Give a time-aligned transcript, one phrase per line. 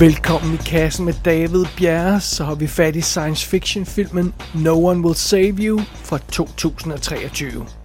[0.00, 4.88] Velkommen i kassen med David Bjerre, så har vi fat i science fiction filmen No
[4.88, 7.79] One Will Save You fra 2023.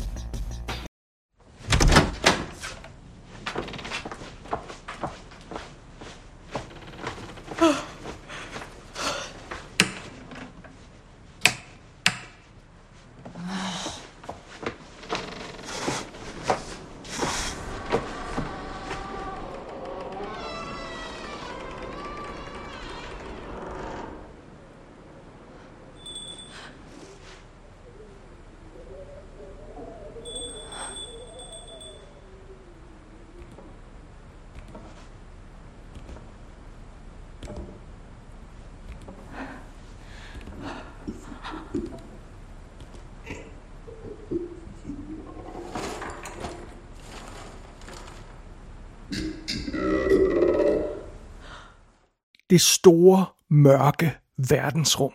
[52.56, 54.18] det store, mørke
[54.50, 55.12] verdensrum.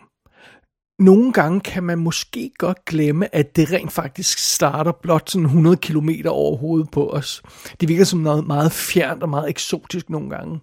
[0.98, 5.77] Nogle gange kan man måske godt glemme, at det rent faktisk starter blot sådan 100
[5.77, 7.42] km over hovedet på os.
[7.80, 10.61] Det virker som noget meget fjernt og meget eksotisk nogle gange.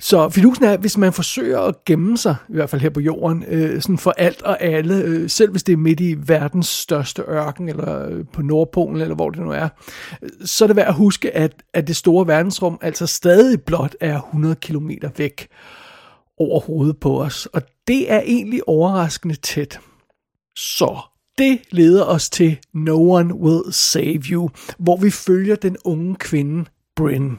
[0.00, 3.00] Så fidusen er, at hvis man forsøger at gemme sig, i hvert fald her på
[3.00, 6.66] jorden, øh, sådan for alt og alle, øh, selv hvis det er midt i verdens
[6.66, 9.68] største ørken, eller øh, på Nordpolen, eller hvor det nu er,
[10.44, 14.16] så er det værd at huske, at, at det store verdensrum altså stadig blot er
[14.16, 15.48] 100 km væk
[16.38, 17.46] over hovedet på os.
[17.46, 19.80] Og det er egentlig overraskende tæt.
[20.56, 20.98] Så
[21.38, 26.64] det leder os til No One Will Save You, hvor vi følger den unge kvinde
[26.96, 27.36] Bryn.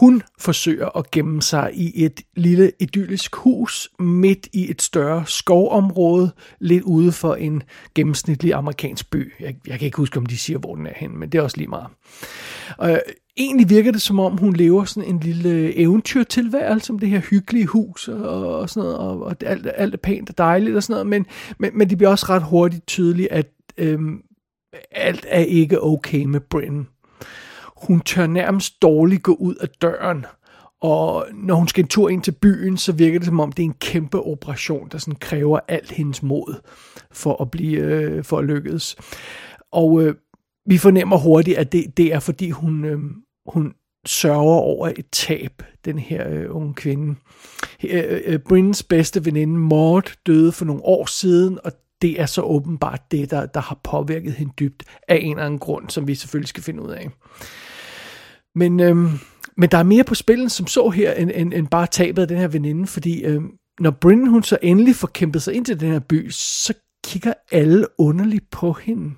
[0.00, 6.30] Hun forsøger at gemme sig i et lille idyllisk hus midt i et større skovområde,
[6.60, 7.62] lidt ude for en
[7.94, 9.32] gennemsnitlig amerikansk by.
[9.40, 11.42] Jeg, jeg kan ikke huske, om de siger, hvor den er hen, men det er
[11.42, 11.86] også lige meget.
[12.78, 12.98] Og øh,
[13.36, 17.66] egentlig virker det, som om hun lever sådan en lille eventyrtilværelse som det her hyggelige
[17.66, 20.92] hus og, og sådan noget, og, og alt, alt er pænt og dejligt og sådan
[20.92, 21.26] noget, men,
[21.58, 24.22] men, men det bliver også ret hurtigt tydeligt, at øhm,
[24.90, 26.84] alt er ikke okay med Bryn.
[27.76, 30.26] Hun tør nærmest dårligt gå ud af døren,
[30.80, 33.62] og når hun skal en tur ind til byen, så virker det som om, det
[33.62, 36.54] er en kæmpe operation, der sådan kræver alt hendes mod
[37.12, 38.96] for at blive øh, for at lykkes.
[39.72, 40.14] Og øh,
[40.66, 42.98] vi fornemmer hurtigt, at det, det er fordi hun, øh,
[43.46, 43.74] hun
[44.06, 47.14] sørger over et tab, den her øh, unge kvinde.
[47.84, 51.72] Øh, øh, Bryns bedste veninde Maud døde for nogle år siden, og
[52.02, 55.58] det er så åbenbart det, der, der har påvirket hende dybt af en eller anden
[55.58, 57.10] grund, som vi selvfølgelig skal finde ud af.
[58.54, 59.10] Men, øhm,
[59.56, 62.28] men der er mere på spillet som så her, end, end, end bare tabet af
[62.28, 65.80] den her veninde, fordi øhm, når Bryn hun så endelig får kæmpet sig ind til
[65.80, 66.74] den her by, så
[67.04, 69.14] kigger alle underligt på hende.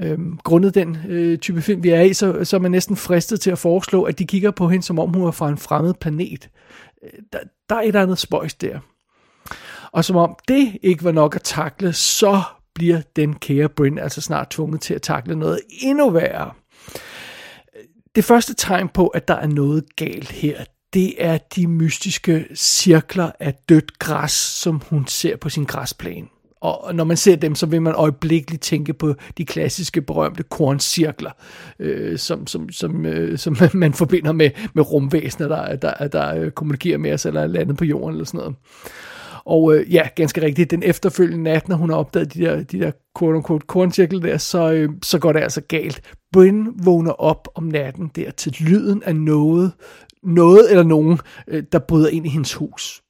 [0.00, 3.40] Øhm, grundet den øh, type film, vi er i, så, så er man næsten fristet
[3.40, 5.94] til at foreslå, at de kigger på hende, som om hun er fra en fremmed
[5.94, 6.50] planet.
[7.04, 7.38] Øh, der,
[7.68, 8.78] der er et andet spøjs der.
[9.92, 12.42] Og som om det ikke var nok at takle, så
[12.74, 16.50] bliver den kære Bryn altså snart tvunget til at takle noget endnu værre.
[18.14, 23.30] Det første tegn på, at der er noget galt her, det er de mystiske cirkler
[23.40, 26.26] af dødt græs, som hun ser på sin græsplæne.
[26.60, 31.30] Og når man ser dem, så vil man øjeblikkeligt tænke på de klassiske berømte korncirkler,
[31.78, 36.50] øh, som, som, som, øh, som man forbinder med, med rumvæsener, der, der, der øh,
[36.50, 38.56] kommunikerer med os, eller er landet på jorden, eller sådan noget.
[39.44, 42.80] Og øh, ja, ganske rigtigt, den efterfølgende nat, når hun har opdaget de der, de
[42.80, 46.00] der quote-unquote korncirkel der, så, øh, så går det altså galt.
[46.32, 49.72] Bryn vågner op om natten der til lyden af noget,
[50.22, 51.18] noget eller nogen,
[51.48, 53.02] øh, der bryder ind i hendes hus.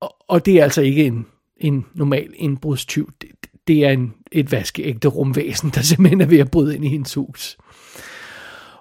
[0.00, 1.26] Og, og det er altså ikke en,
[1.56, 3.10] en normal indbrudstyv.
[3.20, 3.28] Det,
[3.66, 7.14] det er en, et vaskeægte rumvæsen, der simpelthen er ved at bryde ind i hendes
[7.14, 7.58] hus.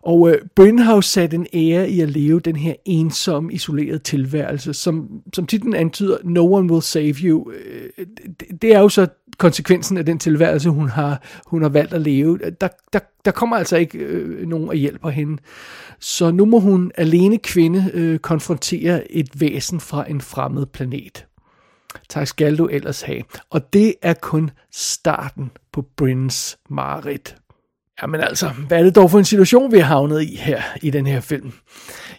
[0.06, 4.00] Og øh, Bryn har jo sat en ære i at leve den her ensomme, isolerede
[4.00, 7.52] tilværelse, som, som titlen antyder, no one will save you.
[7.52, 8.06] Øh,
[8.40, 9.08] det, det er jo så
[9.38, 12.40] konsekvensen af den tilværelse, hun har, hun har valgt at leve.
[12.62, 15.42] Der, der, der kommer altså ikke øh, nogen og hjælper hende.
[16.00, 21.26] Så nu må hun alene kvinde øh, konfrontere et væsen fra en fremmed planet.
[22.10, 23.22] Tak skal du ellers have.
[23.50, 27.36] Og det er kun starten på Bryns mareridt.
[28.02, 30.90] Jamen altså, hvad er det dog for en situation, vi har havnet i her i
[30.90, 31.52] den her film?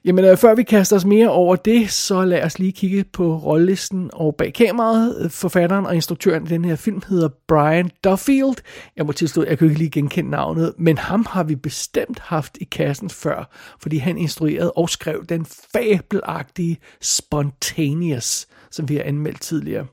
[0.05, 3.37] Jamen, øh, før vi kaster os mere over det, så lad os lige kigge på
[3.37, 5.17] rollelisten og bag kameraet.
[5.21, 8.57] Øh, forfatteren og instruktøren i den her film hedder Brian Duffield.
[8.97, 12.59] Jeg må tilstå, jeg kan ikke lige genkende navnet, men ham har vi bestemt haft
[12.61, 13.51] i kassen før,
[13.81, 19.87] fordi han instruerede og skrev den fabelagtige Spontaneous, som vi har anmeldt tidligere.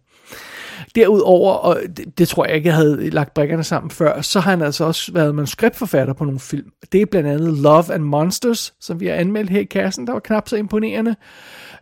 [0.95, 4.51] Derudover, og det, det tror jeg ikke, jeg havde lagt brækkerne sammen før, så har
[4.51, 6.71] han altså også været manuskriptforfatter på nogle film.
[6.91, 10.13] Det er blandt andet Love and Monsters, som vi har anmeldt her i kassen, der
[10.13, 11.15] var knap så imponerende.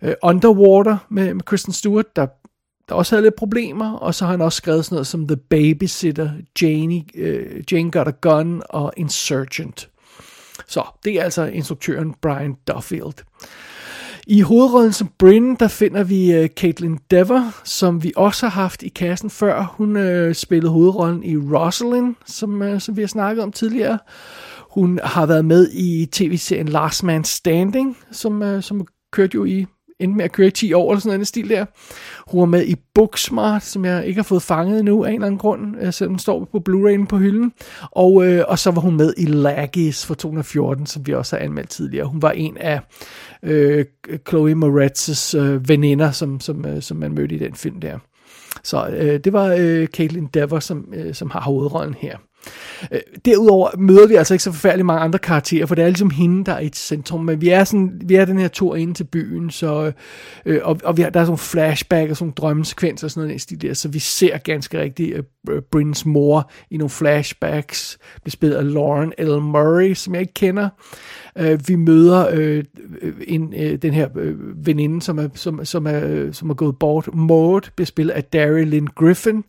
[0.01, 2.27] Uh, Underwater med, med Kristen Stewart, der
[2.89, 5.37] der også havde lidt problemer, og så har han også skrevet sådan noget som The
[5.37, 6.29] Babysitter,
[6.61, 9.89] Janie, uh, Jane Got a Gun og Insurgent.
[10.67, 13.13] Så det er altså instruktøren Brian Duffield.
[14.27, 18.83] I hovedrollen som Bryn, der finder vi uh, Caitlin Dever, som vi også har haft
[18.83, 19.73] i kassen før.
[19.77, 23.99] Hun uh, spillede hovedrollen i Rosalind, som, uh, som vi har snakket om tidligere.
[24.71, 29.65] Hun har været med i tv-serien Last Man Standing, som, uh, som kørte jo i
[30.01, 31.65] endte med at køre i 10 år, eller sådan en stil der.
[32.27, 35.27] Hun var med i Booksmart, som jeg ikke har fået fanget endnu af en eller
[35.27, 37.53] anden grund, øh, selvom den står på Blu-ray'en på hylden.
[37.91, 41.43] Og, øh, og så var hun med i Laggies for 2014, som vi også har
[41.43, 42.07] anmeldt tidligere.
[42.07, 42.79] Hun var en af
[43.43, 43.85] øh,
[44.27, 47.97] Chloe Moretz's øh, veninder, som, som, øh, som man mødte i den film der.
[48.63, 52.17] Så øh, det var øh, Caitlin Dever, som, øh, som har hovedrollen her.
[52.91, 56.09] Øh, derudover møder vi altså ikke så forfærdeligt mange andre karakterer, for det er ligesom
[56.09, 58.95] hende, der er i centrum, men vi er, sådan, vi er den her tur ind
[58.95, 59.91] til byen, så,
[60.45, 63.11] øh, og, og vi har, der er sådan nogle flashback og sådan nogle drømmesekvenser og
[63.11, 65.17] sådan noget stil der, så vi ser ganske rigtigt
[65.49, 69.41] øh, Brins mor i nogle flashbacks, bespillet af Lauren L.
[69.41, 70.69] Murray, som jeg ikke kender.
[71.37, 72.63] Øh, vi møder øh,
[73.01, 76.53] øh en, øh, den her øh, veninde, som er, som, som, er, øh, som er
[76.53, 79.43] gået bort, Maud, bespillet af Daryl Lynn Griffin, øh,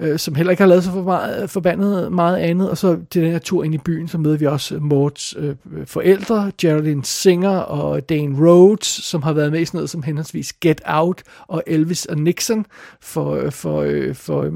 [0.00, 2.70] Øh, som heller ikke har lavet sig for meget, øh, forbandet meget andet.
[2.70, 5.34] Og så til den her tur ind i byen, så møder vi også øh, Morts
[5.38, 10.02] øh, forældre, Geraldine Singer og Dane Rhodes, som har været med i sådan noget som
[10.02, 12.66] henholdsvis Get Out og Elvis og Nixon
[13.00, 14.52] for, for, øh, for, øh,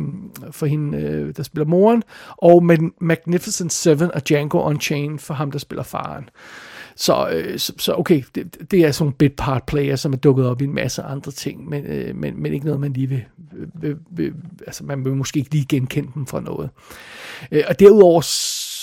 [0.50, 2.02] for hende, øh, der spiller moren,
[2.36, 2.64] og
[3.00, 6.28] Magnificent Seven og Django Unchained for ham, der spiller faren.
[7.00, 10.16] Så, øh, så, så okay, det, det er sådan en bit part player, som er
[10.16, 13.08] dukket op i en masse andre ting, men, øh, men, men ikke noget, man lige
[13.08, 13.24] vil,
[13.74, 14.32] vil, vil,
[14.66, 16.70] altså man vil måske ikke lige genkende dem fra noget.
[17.52, 18.20] Øh, og derudover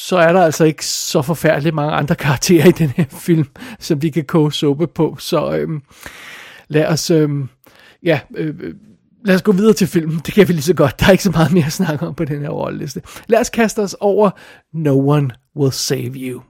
[0.08, 3.48] så er der altså ikke så forfærdeligt mange andre karakterer i den her film,
[3.80, 5.69] som vi kan koge suppe på, så øh,
[6.68, 7.48] lad os, øhm, øh,
[8.04, 8.74] ja, øh,
[9.25, 10.22] lad os gå videre til filmen.
[10.25, 11.00] Det kan vi lige så godt.
[11.00, 13.02] Der er ikke så meget mere at snakke om på den her rolleliste.
[13.28, 14.30] Lad os kaste os over
[14.74, 16.42] No One Will Save You.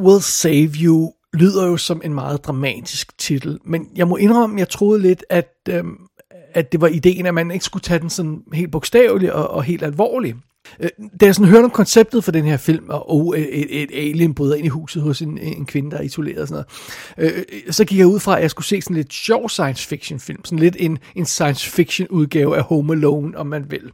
[0.00, 4.68] Will Save You lyder jo som en meget dramatisk titel, men jeg må indrømme, jeg
[4.68, 5.96] troede lidt, at, øhm,
[6.54, 9.62] at det var ideen, at man ikke skulle tage den sådan helt bogstaveligt og, og
[9.62, 10.36] helt alvorligt.
[10.80, 10.88] Øh,
[11.20, 14.34] da jeg sådan hørte om konceptet for den her film, og oh, et, et alien
[14.34, 16.64] bryder ind i huset hos en, en kvinde, der er isoleret og sådan
[17.18, 19.48] noget, øh, øh, så gik jeg ud fra, at jeg skulle se sådan lidt sjov
[19.48, 23.64] science fiction film, sådan lidt en, en science fiction udgave af Home Alone, om man
[23.70, 23.92] vil.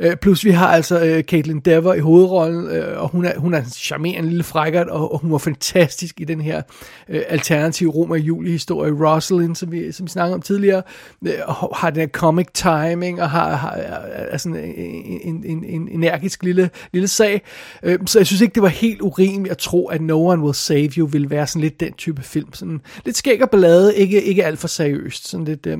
[0.00, 3.54] Øh, plus vi har altså øh, Caitlin Dever i hovedrollen, øh, og hun er, hun
[3.54, 6.62] er en charmerende lille frækkert, og, og hun var fantastisk i den her
[7.08, 10.82] øh, alternative Roma Julie historie, Rosalind, som vi, som vi snakkede om tidligere,
[11.26, 11.32] øh,
[11.74, 16.42] har den her comic timing, og har, har er sådan en, en, en, en energisk
[16.42, 17.42] lille, lille sag.
[17.82, 20.54] Øh, så jeg synes ikke, det var helt urimeligt at tro, at No One Will
[20.54, 22.52] Save You ville være sådan lidt den type film.
[22.52, 25.28] Sådan lidt skæg og ballade, ikke, ikke alt for seriøst.
[25.28, 25.78] Sådan lidt øh,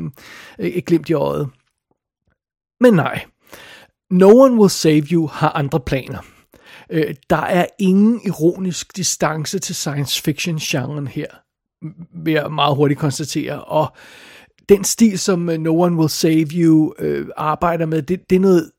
[0.59, 1.49] et glimt i øjet.
[2.81, 3.25] Men nej.
[4.11, 6.19] No One Will Save You har andre planer.
[6.91, 11.27] Øh, der er ingen ironisk distance til science fiction-genren her,
[12.25, 13.65] vil jeg meget hurtigt konstatere.
[13.65, 13.97] Og
[14.69, 18.41] den stil, som øh, No One Will Save You øh, arbejder med, det, det er
[18.41, 18.71] noget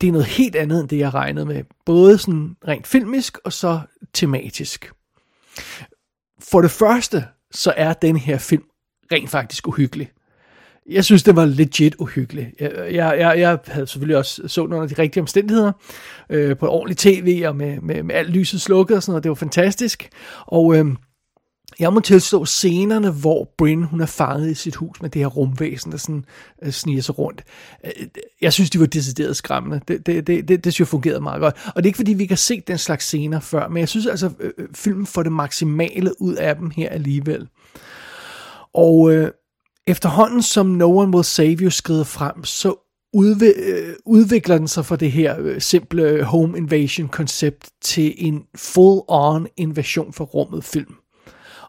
[0.00, 1.64] det er noget helt andet end det, jeg regnede med.
[1.86, 3.80] Både sådan rent filmisk og så
[4.14, 4.92] tematisk.
[6.40, 8.64] For det første, så er den her film
[9.12, 10.10] rent faktisk uhyggelig.
[10.90, 12.52] Jeg synes, det var legit uhyggelig.
[12.60, 15.72] Jeg, jeg, jeg, jeg havde selvfølgelig også så under de rigtige omstændigheder,
[16.30, 19.22] øh, på ordentlig tv og med, med, med alt lyset slukket og sådan noget.
[19.22, 20.08] Det var fantastisk.
[20.46, 20.86] Og øh,
[21.80, 25.26] jeg må tilstå scenerne, hvor Bryn hun er fanget i sit hus med det her
[25.26, 26.24] rumvæsen, der sådan
[26.62, 27.44] øh, sniger sig rundt.
[27.84, 28.06] Øh,
[28.40, 29.80] jeg synes, de var decideret skræmmende.
[29.88, 31.54] Det, det, det, det, det synes jeg fungerede meget godt.
[31.66, 33.88] Og det er ikke, fordi vi ikke har set den slags scener før, men jeg
[33.88, 37.48] synes altså, øh, øh filmen får det maksimale ud af dem her alligevel.
[38.74, 39.30] Og øh,
[39.86, 42.74] efterhånden som No One Will Save You skrider frem, så
[43.14, 49.46] øh, udvikler den sig fra det her øh, simple home invasion koncept til en full-on
[49.56, 50.94] invasion for rummet film.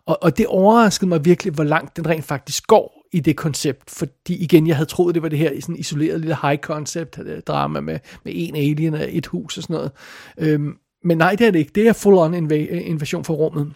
[0.07, 3.89] Og, og det overraskede mig virkelig, hvor langt den rent faktisk går i det koncept,
[3.89, 7.79] fordi igen, jeg havde troet, det var det her sådan isoleret lille high concept drama
[7.79, 9.91] med, med en alien og et hus og sådan noget.
[10.37, 10.73] Øhm,
[11.03, 11.71] men nej, det er det ikke.
[11.75, 13.73] Det er full-on inv- invasion for rummet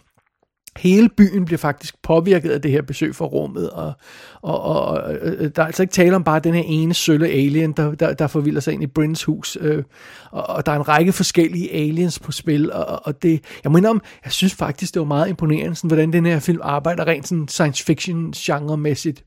[0.78, 3.94] hele byen bliver faktisk påvirket af det her besøg fra rummet, og,
[4.42, 7.28] og, og, og øh, der er altså ikke tale om bare den her ene sølle
[7.28, 9.84] alien, der, der, der forvilder sig ind i Brins hus, øh,
[10.32, 13.90] og, og der er en række forskellige aliens på spil, og, og det, jeg mener
[13.90, 17.28] om, jeg synes faktisk, det var meget imponerende, sådan, hvordan den her film arbejder rent
[17.28, 19.24] sådan science fiction genre-mæssigt.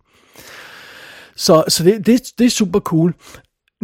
[1.37, 3.15] Så, så det, det, det er super cool.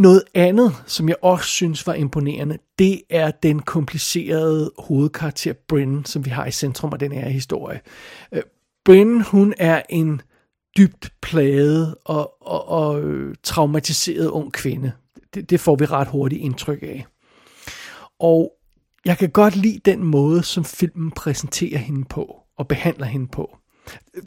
[0.00, 6.25] Noget andet, som jeg også synes var imponerende, det er den komplicerede hovedkarakter Bryn, som
[6.25, 7.80] vi har i centrum af den her historie.
[8.33, 8.42] Øh,
[8.85, 10.23] Bryn, hun er en
[10.76, 14.92] dybt plaget og, og, og øh, traumatiseret ung kvinde.
[15.35, 17.07] Det, det får vi ret hurtigt indtryk af.
[18.21, 18.52] Og
[19.04, 23.60] jeg kan godt lide den måde, som filmen præsenterer hende på og behandler hende på.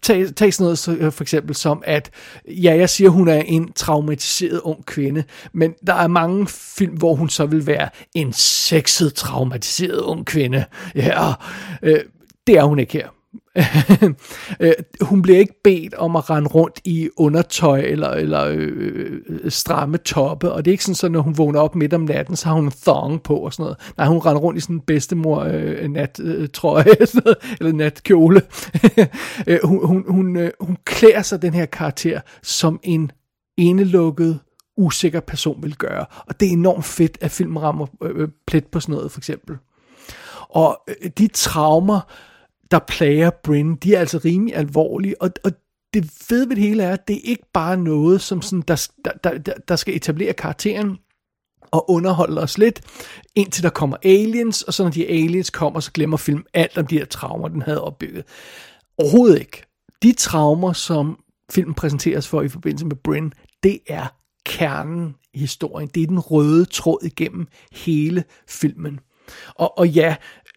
[0.02, 2.12] Tag, tag sådan noget så, øh, for eksempel som, at
[2.48, 7.16] ja, jeg siger, hun er en traumatiseret ung kvinde, men der er mange film, hvor
[7.16, 10.66] hun så vil være en sexet traumatiseret ung kvinde.
[10.96, 11.34] Ja,
[11.82, 12.00] øh,
[12.48, 13.08] det er hun ikke her.
[14.60, 19.98] Øh, hun bliver ikke bedt om at rende rundt i undertøj eller, eller øh, stramme
[19.98, 22.48] toppe, og det er ikke sådan, så når hun vågner op midt om natten, så
[22.48, 23.78] har hun en thong på og sådan noget.
[23.98, 26.86] Nej, hun render rundt i sådan en bedstemor øh, nattrøje
[27.28, 28.42] øh, eller natkjole.
[29.48, 33.12] øh, hun, hun, hun, øh, hun klæder sig den her karakter som en
[33.58, 34.40] indelukket,
[34.78, 36.06] usikker person vil gøre.
[36.28, 39.20] Og det er enormt fedt, at filmen rammer øh, øh plet på sådan noget, for
[39.20, 39.58] eksempel.
[40.50, 42.00] Og øh, de traumer,
[42.72, 45.51] der plager Bryn, de er altså rimelig alvorlige, og, og
[45.93, 48.88] det fede ved det hele er, at det er ikke bare noget, som sådan, der,
[49.24, 50.98] der, der, der skal etablere karakteren
[51.72, 52.82] og underholde os lidt,
[53.36, 56.88] indtil der kommer aliens, og så når de aliens kommer, så glemmer film alt om
[56.88, 58.24] de her traumer, den havde opbygget.
[58.98, 59.63] Overhovedet ikke.
[60.03, 61.20] De traumer, som
[61.51, 63.32] filmen præsenteres for i forbindelse med Bryn,
[63.63, 64.08] det er
[64.46, 65.89] kernen i historien.
[65.96, 69.00] Det er den røde tråd igennem hele filmen.
[69.55, 70.15] Og, og ja,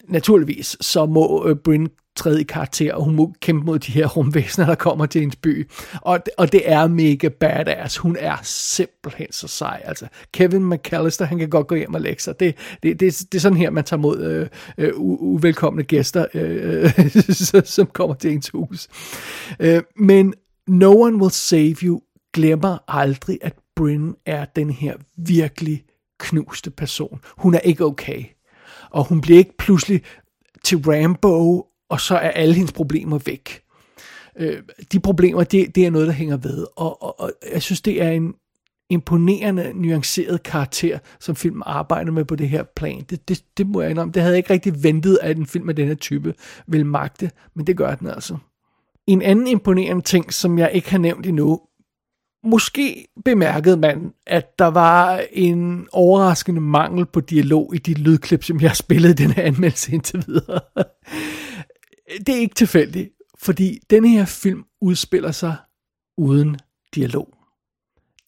[0.09, 1.87] naturligvis, så må øh, Bryn
[2.17, 5.37] træde i karakter, og hun må kæmpe mod de her rumvæsener, der kommer til hendes
[5.37, 5.71] by.
[6.03, 7.97] Og, og det er mega badass.
[7.97, 9.83] Hun er simpelthen så sej.
[9.85, 12.41] Altså, Kevin McAllister, han kan godt gå hjem og lægge sig.
[12.41, 14.49] Det, det, det, det er sådan her, man tager mod øh,
[14.79, 18.89] øh, uvelkomne gæster, øh, øh som kommer til ens hus.
[19.61, 20.35] Øh, men
[20.69, 22.01] No One Will Save You
[22.35, 25.85] glemmer aldrig, at Bryn er den her virkelig
[26.19, 27.21] knuste person.
[27.37, 28.25] Hun er ikke okay.
[28.91, 30.03] Og hun bliver ikke pludselig
[30.65, 33.61] til Rambo og så er alle hendes problemer væk.
[34.39, 34.63] Øh,
[34.93, 38.03] de problemer, det, det er noget, der hænger ved, og, og, og jeg synes, det
[38.03, 38.35] er en
[38.91, 43.05] imponerende, nuanceret karakter, som filmen arbejder med på det her plan.
[43.11, 44.13] Det, det, det må jeg indrømme.
[44.13, 46.35] Det havde jeg ikke rigtig ventet, at en film af den her type
[46.67, 48.37] ville magte, men det gør den altså.
[49.07, 51.61] En anden imponerende ting, som jeg ikke har nævnt endnu,
[52.47, 58.61] Måske bemærkede man, at der var en overraskende mangel på dialog i de lydklip, som
[58.61, 60.61] jeg har spillet i den her anmeldelse indtil videre
[62.27, 65.57] det er ikke tilfældigt, fordi denne her film udspiller sig
[66.17, 66.57] uden
[66.95, 67.35] dialog.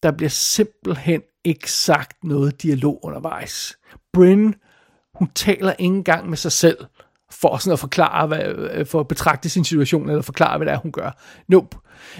[0.03, 3.77] Der bliver simpelthen ikke sagt noget dialog undervejs.
[4.13, 4.53] Bryn,
[5.13, 6.77] hun taler ikke engang med sig selv
[7.31, 8.39] for sådan at forklare, hvad,
[8.73, 11.17] øh, for at betragte sin situation, eller forklare, hvad det er, hun gør.
[11.47, 11.77] Nope.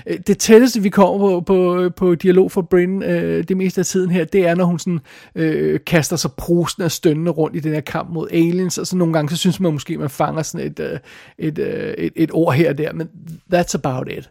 [0.07, 3.85] Øh, det tætteste, vi kommer på, på, på dialog for Bryn øh, det meste af
[3.85, 4.99] tiden her, det er, når hun sådan,
[5.35, 8.97] øh, kaster sig prosen af stønnende rundt i den her kamp mod aliens, og så
[8.97, 10.99] nogle gange, så synes man måske, man fanger sådan et, øh,
[11.37, 13.09] et, øh, et, et ord her og der, men
[13.53, 14.29] that's about it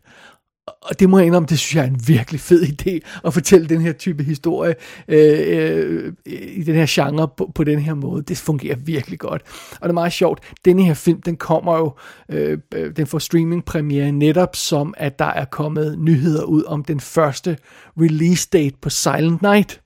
[0.82, 3.68] og det må jeg indrømme, det synes jeg er en virkelig fed idé, at fortælle
[3.68, 4.74] den her type historie
[5.08, 8.22] øh, øh, i den her genre på, på den her måde.
[8.22, 9.42] Det fungerer virkelig godt.
[9.72, 11.94] Og det er meget sjovt, denne her film, den kommer jo,
[12.28, 16.84] øh, øh den får streaming premiere netop som, at der er kommet nyheder ud om
[16.84, 17.58] den første
[18.00, 19.80] release date på Silent Night.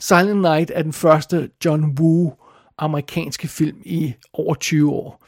[0.00, 2.32] Silent Night er den første John Woo
[2.78, 5.24] amerikanske film i over 20 år.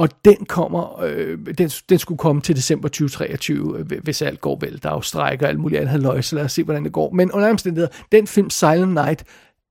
[0.00, 4.58] Og den kommer, øh, den, den skulle komme til december 2023, øh, hvis alt går
[4.60, 4.82] vel.
[4.82, 6.92] Der er jo strækker og alt muligt andet løg, så lad os se, hvordan det
[6.92, 7.10] går.
[7.10, 9.24] Men under omstændigheder, den film Silent Night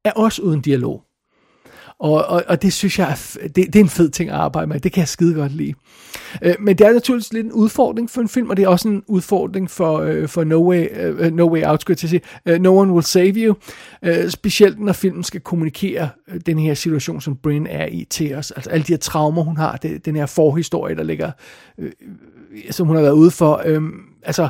[0.05, 1.03] er også uden dialog.
[1.99, 4.67] Og, og, og det synes jeg, er, det, det er en fed ting at arbejde
[4.67, 4.79] med.
[4.79, 5.73] Det kan jeg skide godt lide.
[6.41, 8.87] Øh, men det er naturligvis lidt en udfordring for en film, og det er også
[8.87, 12.09] en udfordring for, øh, for No, Way, øh, no Way Out, skulle jeg til at
[12.09, 12.21] sige.
[12.45, 13.55] Øh, no One Will Save You.
[14.03, 18.35] Øh, specielt når filmen skal kommunikere øh, den her situation, som Bryn er i til
[18.35, 18.51] os.
[18.51, 21.31] Altså alle de her traumer, hun har, det, den her forhistorie, der ligger,
[21.77, 21.91] øh,
[22.71, 23.61] som hun har været ude for.
[23.65, 23.81] Øh,
[24.23, 24.49] altså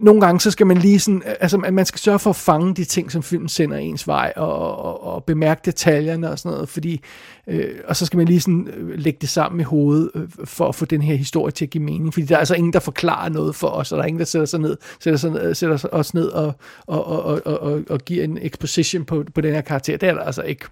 [0.00, 2.84] nogle gange, så skal man lige sådan, altså man skal sørge for at fange de
[2.84, 7.00] ting, som filmen sender ens vej, og, og, og bemærke detaljerne og sådan noget, fordi,
[7.46, 10.68] øh, og så skal man lige sådan øh, lægge det sammen i hovedet, øh, for
[10.68, 12.80] at få den her historie til at give mening, fordi der er altså ingen, der
[12.80, 15.54] forklarer noget for os, og der er ingen, der sætter sig ned, sætter, sig, ned,
[15.54, 16.52] sætter os ned og,
[16.86, 19.96] og, og, og, og, og giver en exposition på, på den her karakter.
[19.96, 20.64] Det er der altså ikke.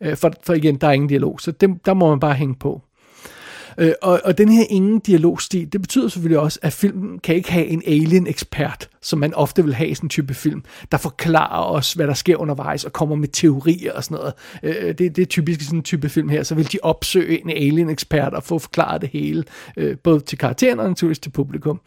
[0.00, 2.54] Øh, for, for igen, der er ingen dialog, så det, der må man bare hænge
[2.54, 2.82] på.
[3.78, 7.52] Øh, og, og den her ingen dialogstil, det betyder selvfølgelig også, at filmen kan ikke
[7.52, 11.64] have en alien-ekspert, som man ofte vil have i sådan en type film, der forklarer
[11.64, 14.34] os, hvad der sker undervejs, og kommer med teorier og sådan noget.
[14.62, 17.50] Øh, det, det er typisk sådan en type film her, så vil de opsøge en
[17.50, 19.44] alien-ekspert og få forklaret det hele,
[19.76, 21.80] øh, både til karakteren og naturligvis til publikum.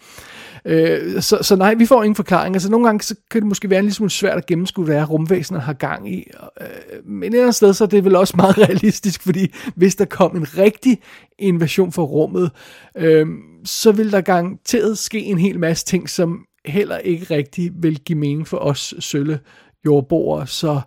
[0.65, 2.55] Øh, så, så nej, vi får ingen forklaring.
[2.55, 5.10] Altså nogle gange så kan det måske være en lille smule svært at gennemskue, hvad
[5.10, 6.27] rumvæsenet har gang i.
[6.62, 6.67] Øh,
[7.05, 10.38] men et andet sted, så er det vel også meget realistisk, fordi hvis der kom
[10.38, 11.00] en rigtig
[11.39, 12.51] invasion for rummet,
[12.98, 13.27] øh,
[13.65, 18.19] så vil der garanteret ske en hel masse ting, som heller ikke rigtig vil give
[18.19, 19.39] mening for os sølle
[19.86, 20.48] jordboere.
[20.48, 20.81] Så,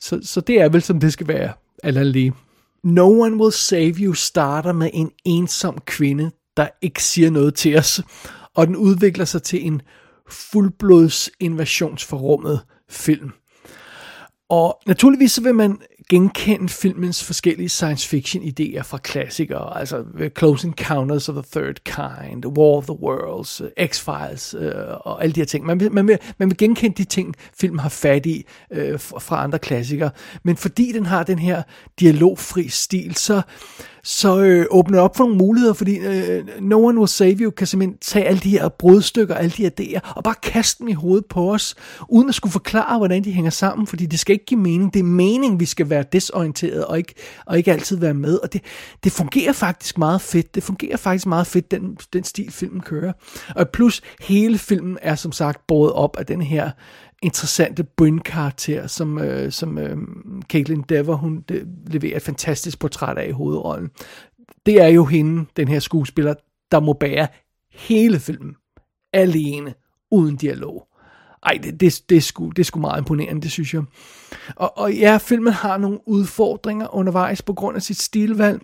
[0.00, 2.32] så, så det er vel, som det skal være, alt lige.
[2.84, 7.78] No One Will Save You starter med en ensom kvinde, der ikke siger noget til
[7.78, 8.02] os,
[8.54, 9.82] og den udvikler sig til en
[10.30, 12.60] fuldblods invasionsforrummet
[12.90, 13.30] film.
[14.48, 20.04] Og naturligvis så vil man genkende filmens forskellige science fiction idéer fra klassikere, altså
[20.38, 25.32] Close Encounters of the Third Kind, War of the Worlds, øh, X-Files øh, og alle
[25.32, 25.66] de her ting.
[25.66, 29.44] Man vil, man, vil, man vil genkende de ting, filmen har fat i øh, fra
[29.44, 30.10] andre klassikere,
[30.42, 31.62] men fordi den har den her
[32.00, 33.42] dialogfri stil, så
[34.10, 37.66] så øh, åbner op for nogle muligheder, fordi øh, No One Will Save You kan
[37.66, 40.92] simpelthen tage alle de her brudstykker, alle de her idéer, og bare kaste dem i
[40.92, 41.74] hovedet på os,
[42.08, 44.94] uden at skulle forklare, hvordan de hænger sammen, fordi det skal ikke give mening.
[44.94, 47.14] Det er mening, vi skal være desorienteret, og ikke,
[47.46, 48.62] og ikke altid være med, og det,
[49.04, 50.54] det fungerer faktisk meget fedt.
[50.54, 53.12] Det fungerer faktisk meget fedt, den, den stil filmen kører.
[53.56, 56.70] Og plus, hele filmen er som sagt båret op af den her
[57.22, 59.96] interessante Bryn-karakter, som, øh, som øh,
[60.48, 63.90] Caitlin Dever, hun det, leverer et fantastisk portræt af i hovedrollen.
[64.66, 66.34] Det er jo hende, den her skuespiller,
[66.72, 67.28] der må bære
[67.72, 68.56] hele filmen
[69.12, 69.74] alene,
[70.10, 70.88] uden dialog.
[71.42, 73.82] Ej, det, det, det, er sgu, det er sgu meget imponerende, det synes jeg.
[74.56, 78.62] Og, og ja, filmen har nogle udfordringer undervejs på grund af sit stilvalg.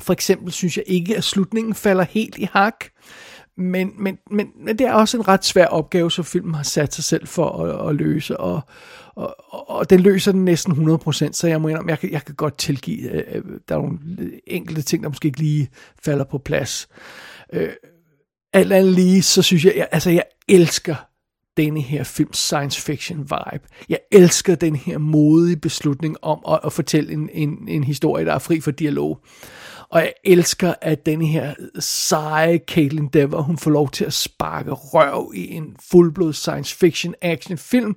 [0.00, 2.84] For eksempel synes jeg ikke, at slutningen falder helt i hak.
[3.56, 6.94] Men, men, men, men det er også en ret svær opgave, som filmen har sat
[6.94, 8.60] sig selv for at, at løse, og,
[9.14, 9.36] og,
[9.70, 12.58] og, den løser den næsten 100%, så jeg må indrømme, jeg kan, jeg kan godt
[12.58, 13.98] tilgive, øh, øh, der er nogle
[14.46, 15.70] enkelte ting, der måske ikke lige
[16.04, 16.88] falder på plads.
[17.52, 17.68] Øh,
[18.52, 20.94] alt andet lige, så synes jeg, jeg, altså jeg elsker
[21.56, 23.64] denne her film science fiction vibe.
[23.88, 28.34] Jeg elsker den her modige beslutning om at, at fortælle en, en, en historie, der
[28.34, 29.20] er fri for dialog.
[29.92, 34.70] Og jeg elsker, at den her seje Caitlin Dever, hun får lov til at sparke
[34.70, 37.96] røv i en fuldblod science fiction action film,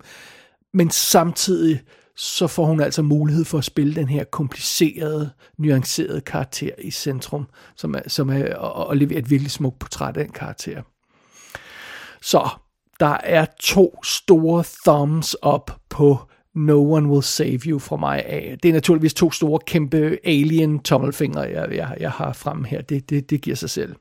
[0.74, 1.82] men samtidig
[2.16, 7.48] så får hun altså mulighed for at spille den her komplicerede, nuancerede karakter i centrum,
[7.76, 10.82] som er, som er og, og levere et virkelig smukt portræt af den karakter.
[12.22, 12.50] Så
[13.00, 16.20] der er to store thumbs up på
[16.56, 18.58] No One Will Save You fra mig af.
[18.64, 22.82] Det er naturligvis to store, kæmpe alien tommelfingre, jeg, jeg, jeg har frem her.
[22.82, 23.96] Det, det, det giver sig selv.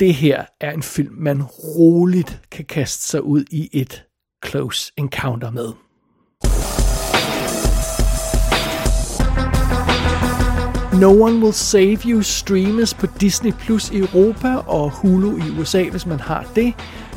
[0.00, 4.04] Det her er en film, man roligt kan kaste sig ud i et
[4.46, 5.72] close encounter med.
[11.00, 15.88] No One Will Save You streames på Disney Plus i Europa og Hulu i USA,
[15.90, 16.74] hvis man har det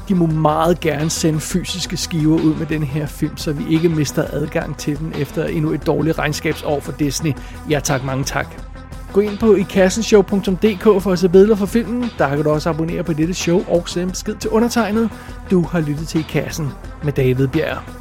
[0.09, 3.89] de må meget gerne sende fysiske skiver ud med den her film, så vi ikke
[3.89, 7.33] mister adgang til den efter endnu et dårligt regnskabsår for Disney.
[7.69, 8.47] Ja tak, mange tak.
[9.13, 12.09] Gå ind på ikassenshow.dk for at se billeder for filmen.
[12.17, 15.09] Der kan du også abonnere på dette show og sende besked til undertegnet.
[15.51, 16.69] Du har lyttet til I Kassen
[17.03, 18.00] med David Bjerg.